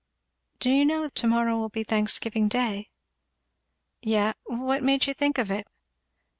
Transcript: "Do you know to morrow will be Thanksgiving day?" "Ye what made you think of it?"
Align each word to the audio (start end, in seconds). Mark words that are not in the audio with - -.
"Do 0.57 0.71
you 0.71 0.83
know 0.83 1.09
to 1.09 1.27
morrow 1.27 1.59
will 1.59 1.69
be 1.69 1.83
Thanksgiving 1.83 2.47
day?" 2.47 2.89
"Ye 4.01 4.31
what 4.47 4.81
made 4.81 5.05
you 5.05 5.13
think 5.13 5.37
of 5.37 5.51
it?" 5.51 5.69